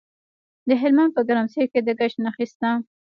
د 0.67 0.69
هلمند 0.81 1.11
په 1.15 1.21
ګرمسیر 1.27 1.65
کې 1.73 1.79
د 1.83 1.89
ګچ 1.99 2.13
نښې 2.23 2.45
شته. 2.51 2.69